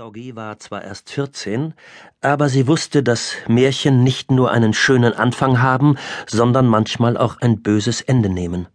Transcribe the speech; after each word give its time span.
Doggy 0.00 0.34
war 0.34 0.58
zwar 0.58 0.82
erst 0.82 1.10
14, 1.10 1.74
aber 2.22 2.48
sie 2.48 2.66
wusste, 2.66 3.02
dass 3.02 3.34
Märchen 3.48 4.02
nicht 4.02 4.30
nur 4.30 4.50
einen 4.50 4.72
schönen 4.72 5.12
Anfang 5.12 5.60
haben, 5.60 5.98
sondern 6.26 6.66
manchmal 6.66 7.18
auch 7.18 7.36
ein 7.42 7.60
böses 7.60 8.00
Ende 8.00 8.30
nehmen. 8.30 8.66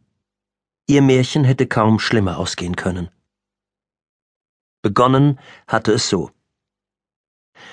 Ihr 0.86 1.02
Märchen 1.02 1.44
hätte 1.44 1.66
kaum 1.66 1.98
schlimmer 1.98 2.38
ausgehen 2.38 2.76
können. 2.76 3.10
Begonnen 4.84 5.40
hatte 5.68 5.94
es 5.94 6.10
so. 6.10 6.30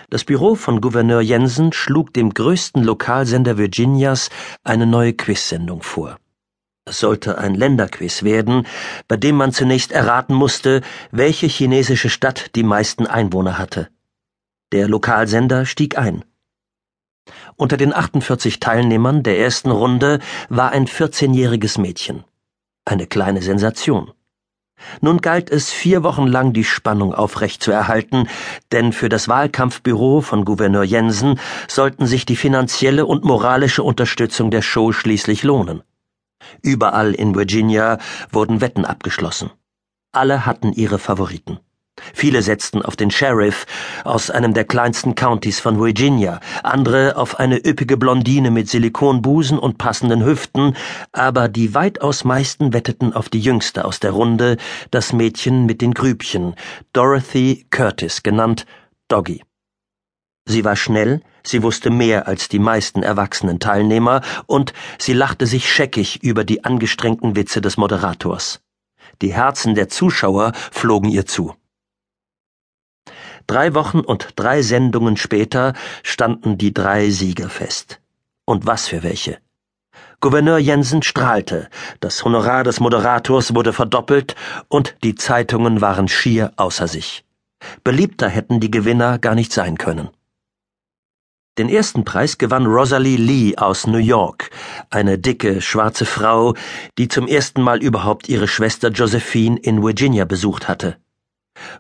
Das 0.09 0.25
Büro 0.25 0.55
von 0.55 0.81
Gouverneur 0.81 1.21
Jensen 1.21 1.75
schlug 1.75 2.15
dem 2.15 2.33
größten 2.33 2.83
Lokalsender 2.83 3.59
Virginias 3.59 4.31
eine 4.65 4.87
neue 4.87 5.13
Quizsendung 5.13 5.83
vor. 5.83 6.17
Es 6.85 6.99
sollte 6.99 7.39
ein 7.39 7.55
Länderquiz 7.55 8.25
werden, 8.25 8.67
bei 9.07 9.17
dem 9.17 9.37
man 9.37 9.53
zunächst 9.53 9.93
erraten 9.93 10.35
musste, 10.35 10.81
welche 11.13 11.47
chinesische 11.47 12.11
Stadt 12.11 12.57
die 12.57 12.65
meisten 12.65 13.07
Einwohner 13.07 13.57
hatte. 13.57 13.89
Der 14.73 14.89
Lokalsender 14.89 15.65
stieg 15.65 15.97
ein. 15.97 16.25
Unter 17.55 17.77
den 17.77 17.95
48 17.95 18.59
Teilnehmern 18.59 19.23
der 19.23 19.39
ersten 19.39 19.71
Runde 19.71 20.19
war 20.49 20.73
ein 20.73 20.89
14-jähriges 20.89 21.81
Mädchen. 21.81 22.25
Eine 22.85 23.07
kleine 23.07 23.43
Sensation. 23.43 24.11
Nun 25.01 25.19
galt 25.19 25.51
es 25.51 25.71
vier 25.71 26.03
Wochen 26.03 26.27
lang 26.27 26.53
die 26.53 26.65
Spannung 26.65 27.15
aufrechtzuerhalten, 27.15 28.29
denn 28.73 28.93
für 28.93 29.09
das 29.09 29.29
Wahlkampfbüro 29.29 30.21
von 30.21 30.45
Gouverneur 30.45 30.83
Jensen 30.83 31.39
sollten 31.69 32.07
sich 32.07 32.27
die 32.27 32.35
finanzielle 32.35 33.07
und 33.07 33.25
moralische 33.25 33.85
Unterstützung 33.85 34.51
der 34.51 34.63
Show 34.63 34.91
schließlich 34.91 35.45
lohnen. 35.45 35.85
Überall 36.63 37.15
in 37.15 37.35
Virginia 37.35 37.99
wurden 38.31 38.61
Wetten 38.61 38.85
abgeschlossen. 38.85 39.51
Alle 40.13 40.47
hatten 40.47 40.73
ihre 40.73 40.99
Favoriten. 40.99 41.59
Viele 42.15 42.43
setzten 42.43 42.83
auf 42.83 42.97
den 42.97 43.11
Sheriff 43.11 43.67
aus 44.05 44.31
einem 44.31 44.55
der 44.55 44.65
kleinsten 44.65 45.15
Countys 45.15 45.61
von 45.61 45.79
Virginia, 45.79 46.41
andere 46.63 47.17
auf 47.17 47.39
eine 47.39 47.59
üppige 47.65 47.97
Blondine 47.97 48.51
mit 48.51 48.69
Silikonbusen 48.69 49.59
und 49.59 49.79
passenden 49.79 50.25
Hüften, 50.25 50.75
aber 51.13 51.49
die 51.49 51.75
weitaus 51.75 52.25
meisten 52.25 52.73
wetteten 52.73 53.13
auf 53.13 53.29
die 53.29 53.41
jüngste 53.41 53.85
aus 53.85 54.01
der 54.01 54.13
Runde, 54.13 54.57
das 54.91 55.13
Mädchen 55.13 55.67
mit 55.67 55.83
den 55.83 55.93
Grübchen, 55.93 56.55
Dorothy 56.93 57.67
Curtis 57.71 58.23
genannt 58.23 58.65
Doggy. 59.09 59.43
Sie 60.45 60.65
war 60.65 60.77
schnell, 60.77 61.23
sie 61.45 61.63
wusste 61.63 61.91
mehr 61.91 62.27
als 62.27 62.49
die 62.49 62.59
meisten 62.59 63.03
erwachsenen 63.03 63.61
Teilnehmer 63.61 64.23
und 64.47 64.73
sie 64.99 65.13
lachte 65.13 65.47
sich 65.47 65.73
scheckig 65.73 66.23
über 66.23 66.45
die 66.45 66.65
angestrengten 66.65 67.37
Witze 67.37 67.61
des 67.61 67.77
Moderators. 67.77 68.61
Die 69.21 69.33
Herzen 69.33 69.75
der 69.75 69.89
Zuschauer 69.89 70.53
flogen 70.73 71.09
ihr 71.09 71.27
zu. 71.27 71.55
Drei 73.47 73.75
Wochen 73.75 74.01
und 74.01 74.31
drei 74.37 74.63
Sendungen 74.63 75.17
später 75.17 75.75
standen 76.03 76.59
die 76.59 76.73
drei 76.73 77.11
Sieger 77.11 77.49
fest. 77.49 78.01
Und 78.45 78.67
was 78.67 78.89
für 78.89 79.03
welche. 79.03 79.39
Gouverneur 80.21 80.59
Jensen 80.59 81.03
strahlte, 81.03 81.69
das 82.01 82.25
Honorar 82.25 82.65
des 82.65 82.81
Moderators 82.81 83.55
wurde 83.55 83.73
verdoppelt 83.73 84.37
und 84.69 84.97
die 85.03 85.15
Zeitungen 85.15 85.81
waren 85.81 86.09
schier 86.09 86.53
außer 86.57 86.89
sich. 86.89 87.25
Beliebter 87.85 88.29
hätten 88.29 88.61
die 88.61 88.71
Gewinner 88.71 89.19
gar 89.19 89.35
nicht 89.35 89.53
sein 89.53 89.79
können. 89.79 90.11
Den 91.59 91.69
ersten 91.69 92.05
Preis 92.05 92.39
gewann 92.39 92.65
Rosalie 92.65 93.19
Lee 93.19 93.59
aus 93.59 93.87
New 93.87 93.99
York, 93.99 94.49
eine 94.89 95.19
dicke, 95.19 95.61
schwarze 95.61 96.07
Frau, 96.07 96.55
die 96.97 97.09
zum 97.09 97.29
ersten 97.29 97.61
Mal 97.61 97.83
überhaupt 97.83 98.31
ihre 98.31 98.49
Schwester 98.49 98.89
Josephine 98.89 99.59
in 99.59 99.83
Virginia 99.83 100.25
besucht 100.25 100.67
hatte. 100.67 100.97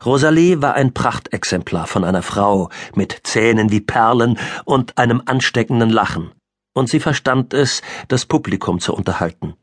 Rosalie 0.04 0.60
war 0.60 0.74
ein 0.74 0.92
Prachtexemplar 0.92 1.86
von 1.86 2.04
einer 2.04 2.20
Frau 2.20 2.68
mit 2.94 3.20
Zähnen 3.22 3.70
wie 3.70 3.80
Perlen 3.80 4.38
und 4.66 4.98
einem 4.98 5.22
ansteckenden 5.24 5.88
Lachen, 5.88 6.32
und 6.74 6.90
sie 6.90 7.00
verstand 7.00 7.54
es, 7.54 7.80
das 8.08 8.26
Publikum 8.26 8.78
zu 8.78 8.92
unterhalten. 8.92 9.54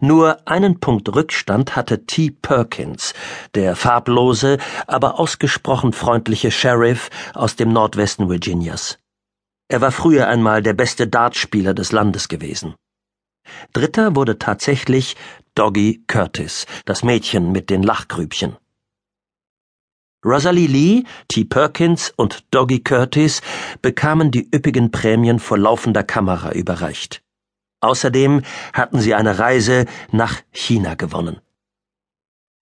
Nur 0.00 0.46
einen 0.46 0.80
Punkt 0.80 1.14
Rückstand 1.14 1.76
hatte 1.76 2.06
T. 2.06 2.30
Perkins, 2.30 3.14
der 3.54 3.76
farblose, 3.76 4.58
aber 4.86 5.18
ausgesprochen 5.18 5.92
freundliche 5.92 6.50
Sheriff 6.50 7.10
aus 7.34 7.56
dem 7.56 7.72
Nordwesten 7.72 8.28
Virginias. 8.28 8.98
Er 9.68 9.80
war 9.80 9.92
früher 9.92 10.28
einmal 10.28 10.62
der 10.62 10.74
beste 10.74 11.06
Dartspieler 11.06 11.74
des 11.74 11.92
Landes 11.92 12.28
gewesen. 12.28 12.74
Dritter 13.72 14.16
wurde 14.16 14.38
tatsächlich 14.38 15.16
Doggy 15.54 16.04
Curtis, 16.06 16.66
das 16.84 17.02
Mädchen 17.02 17.52
mit 17.52 17.70
den 17.70 17.82
Lachgrübchen. 17.82 18.56
Rosalie 20.24 20.66
Lee, 20.66 21.04
T. 21.28 21.44
Perkins 21.44 22.12
und 22.14 22.44
Doggy 22.50 22.80
Curtis 22.80 23.40
bekamen 23.80 24.30
die 24.30 24.48
üppigen 24.54 24.90
Prämien 24.90 25.38
vor 25.38 25.56
laufender 25.56 26.02
Kamera 26.02 26.52
überreicht. 26.52 27.22
Außerdem 27.80 28.42
hatten 28.72 29.00
sie 29.00 29.14
eine 29.14 29.38
Reise 29.38 29.86
nach 30.12 30.36
China 30.52 30.94
gewonnen. 30.94 31.40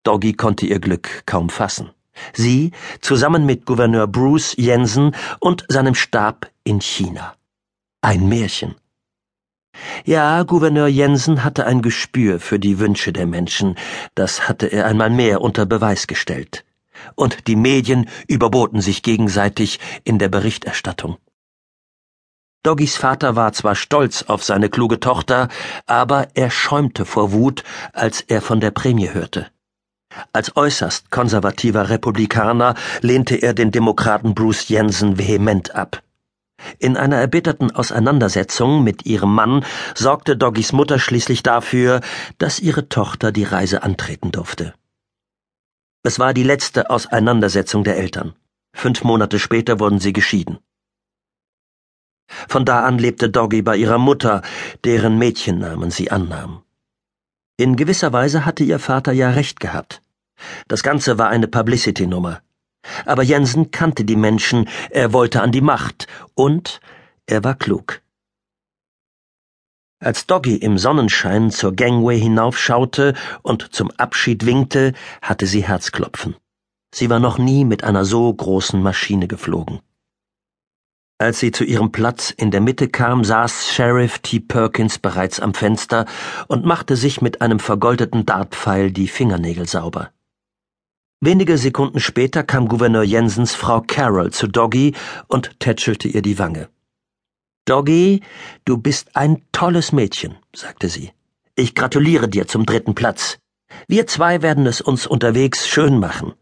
Doggy 0.03 0.33
konnte 0.33 0.65
ihr 0.65 0.79
Glück 0.79 1.23
kaum 1.25 1.49
fassen. 1.49 1.91
Sie 2.33 2.71
zusammen 3.01 3.45
mit 3.45 3.65
Gouverneur 3.65 4.07
Bruce 4.07 4.55
Jensen 4.57 5.15
und 5.39 5.65
seinem 5.67 5.95
Stab 5.95 6.49
in 6.63 6.81
China. 6.81 7.35
Ein 8.01 8.27
Märchen. 8.27 8.75
Ja, 10.05 10.43
Gouverneur 10.43 10.87
Jensen 10.87 11.43
hatte 11.43 11.65
ein 11.65 11.81
Gespür 11.81 12.39
für 12.39 12.59
die 12.59 12.79
Wünsche 12.79 13.13
der 13.13 13.25
Menschen, 13.25 13.75
das 14.15 14.47
hatte 14.47 14.67
er 14.67 14.85
einmal 14.85 15.09
mehr 15.09 15.41
unter 15.41 15.65
Beweis 15.65 16.07
gestellt. 16.07 16.65
Und 17.15 17.47
die 17.47 17.55
Medien 17.55 18.09
überboten 18.27 18.81
sich 18.81 19.01
gegenseitig 19.01 19.79
in 20.03 20.19
der 20.19 20.29
Berichterstattung. 20.29 21.17
Doggys 22.63 22.95
Vater 22.95 23.35
war 23.35 23.53
zwar 23.53 23.73
stolz 23.73 24.23
auf 24.27 24.43
seine 24.43 24.69
kluge 24.69 24.99
Tochter, 24.99 25.47
aber 25.87 26.27
er 26.35 26.51
schäumte 26.51 27.05
vor 27.05 27.31
Wut, 27.31 27.63
als 27.91 28.21
er 28.21 28.41
von 28.41 28.59
der 28.59 28.69
Prämie 28.69 29.09
hörte. 29.09 29.47
Als 30.31 30.55
äußerst 30.55 31.09
konservativer 31.09 31.89
Republikaner 31.89 32.75
lehnte 33.01 33.35
er 33.35 33.53
den 33.53 33.71
Demokraten 33.71 34.35
Bruce 34.35 34.67
Jensen 34.69 35.17
vehement 35.17 35.73
ab. 35.73 36.03
In 36.77 36.97
einer 36.97 37.15
erbitterten 37.15 37.71
Auseinandersetzung 37.71 38.83
mit 38.83 39.07
ihrem 39.07 39.33
Mann 39.33 39.65
sorgte 39.95 40.37
Doggys 40.37 40.71
Mutter 40.71 40.99
schließlich 40.99 41.41
dafür, 41.41 42.01
dass 42.37 42.59
ihre 42.59 42.89
Tochter 42.89 43.31
die 43.31 43.43
Reise 43.43 43.81
antreten 43.81 44.31
durfte. 44.31 44.75
Es 46.03 46.19
war 46.19 46.35
die 46.35 46.43
letzte 46.43 46.91
Auseinandersetzung 46.91 47.83
der 47.83 47.97
Eltern. 47.97 48.35
Fünf 48.73 49.03
Monate 49.03 49.39
später 49.39 49.79
wurden 49.79 49.99
sie 49.99 50.13
geschieden. 50.13 50.59
Von 52.47 52.65
da 52.65 52.83
an 52.83 52.97
lebte 52.97 53.29
Doggy 53.29 53.61
bei 53.61 53.77
ihrer 53.77 53.97
Mutter, 53.97 54.41
deren 54.83 55.17
Mädchennamen 55.17 55.91
sie 55.91 56.11
annahm. 56.11 56.63
In 57.57 57.75
gewisser 57.75 58.11
Weise 58.13 58.45
hatte 58.45 58.63
ihr 58.63 58.79
Vater 58.79 59.11
ja 59.11 59.29
recht 59.29 59.59
gehabt. 59.59 60.01
Das 60.67 60.83
Ganze 60.83 61.17
war 61.17 61.29
eine 61.29 61.47
Publicity-Nummer. 61.47 62.41
Aber 63.05 63.23
Jensen 63.23 63.71
kannte 63.71 64.05
die 64.05 64.15
Menschen, 64.15 64.67
er 64.89 65.13
wollte 65.13 65.41
an 65.41 65.51
die 65.51 65.61
Macht 65.61 66.07
und 66.33 66.79
er 67.27 67.43
war 67.43 67.55
klug. 67.55 68.01
Als 69.99 70.25
Doggy 70.25 70.55
im 70.55 70.79
Sonnenschein 70.79 71.51
zur 71.51 71.75
Gangway 71.75 72.19
hinaufschaute 72.19 73.13
und 73.43 73.71
zum 73.71 73.91
Abschied 73.91 74.47
winkte, 74.47 74.93
hatte 75.21 75.45
sie 75.45 75.63
Herzklopfen. 75.63 76.35
Sie 76.91 77.11
war 77.11 77.19
noch 77.19 77.37
nie 77.37 77.65
mit 77.65 77.83
einer 77.83 78.03
so 78.03 78.33
großen 78.33 78.81
Maschine 78.81 79.27
geflogen. 79.27 79.79
Als 81.21 81.39
sie 81.39 81.51
zu 81.51 81.63
ihrem 81.63 81.91
Platz 81.91 82.31
in 82.35 82.49
der 82.49 82.61
Mitte 82.61 82.87
kam, 82.87 83.23
saß 83.23 83.71
Sheriff 83.71 84.17
T. 84.19 84.39
Perkins 84.39 84.97
bereits 84.97 85.39
am 85.39 85.53
Fenster 85.53 86.07
und 86.47 86.65
machte 86.65 86.95
sich 86.95 87.21
mit 87.21 87.41
einem 87.41 87.59
vergoldeten 87.59 88.25
Dartpfeil 88.25 88.91
die 88.91 89.07
Fingernägel 89.07 89.67
sauber. 89.67 90.09
Wenige 91.19 91.59
Sekunden 91.59 91.99
später 91.99 92.41
kam 92.41 92.67
Gouverneur 92.67 93.03
Jensens 93.03 93.53
Frau 93.53 93.81
Carroll 93.81 94.31
zu 94.31 94.47
Doggy 94.47 94.95
und 95.27 95.59
tätschelte 95.59 96.07
ihr 96.07 96.23
die 96.23 96.39
Wange. 96.39 96.69
Doggy, 97.65 98.21
du 98.65 98.77
bist 98.77 99.15
ein 99.15 99.43
tolles 99.51 99.91
Mädchen, 99.91 100.37
sagte 100.55 100.89
sie. 100.89 101.11
Ich 101.55 101.75
gratuliere 101.75 102.29
dir 102.29 102.47
zum 102.47 102.65
dritten 102.65 102.95
Platz. 102.95 103.37
Wir 103.87 104.07
zwei 104.07 104.41
werden 104.41 104.65
es 104.65 104.81
uns 104.81 105.05
unterwegs 105.05 105.67
schön 105.67 105.99
machen. 105.99 106.33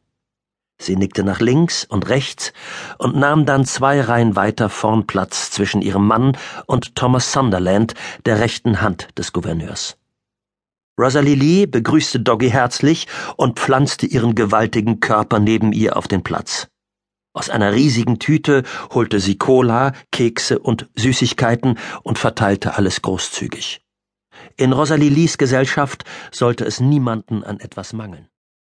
Sie 0.81 0.95
nickte 0.95 1.23
nach 1.23 1.41
links 1.41 1.83
und 1.83 2.07
rechts 2.07 2.53
und 2.97 3.15
nahm 3.15 3.45
dann 3.45 3.65
zwei 3.65 3.99
Reihen 3.99 4.35
weiter 4.35 4.69
vorn 4.69 5.07
Platz 5.07 5.51
zwischen 5.51 5.81
ihrem 5.81 6.07
Mann 6.07 6.37
und 6.67 6.95
Thomas 6.95 7.33
Sunderland, 7.33 7.93
der 8.25 8.39
rechten 8.39 8.81
Hand 8.81 9.09
des 9.17 9.33
Gouverneurs. 9.33 9.97
Rosalie 10.97 11.35
Lee 11.35 11.65
begrüßte 11.65 12.19
Doggy 12.19 12.49
herzlich 12.49 13.07
und 13.37 13.59
pflanzte 13.59 14.05
ihren 14.05 14.35
gewaltigen 14.35 14.99
Körper 14.99 15.39
neben 15.39 15.71
ihr 15.73 15.97
auf 15.97 16.07
den 16.07 16.23
Platz. 16.23 16.67
Aus 17.33 17.49
einer 17.49 17.73
riesigen 17.73 18.19
Tüte 18.19 18.63
holte 18.93 19.19
sie 19.19 19.37
Cola, 19.37 19.93
Kekse 20.11 20.59
und 20.59 20.89
Süßigkeiten 20.95 21.77
und 22.03 22.17
verteilte 22.17 22.75
alles 22.75 23.01
großzügig. 23.01 23.81
In 24.57 24.73
Rosalie 24.73 25.09
Lees 25.09 25.37
Gesellschaft 25.37 26.03
sollte 26.31 26.65
es 26.65 26.79
niemanden 26.79 27.43
an 27.43 27.59
etwas 27.59 27.93
mangeln. 27.93 28.27